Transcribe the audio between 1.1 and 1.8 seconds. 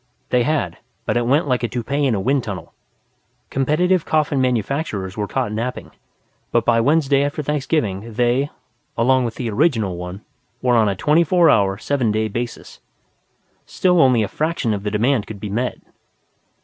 it went like a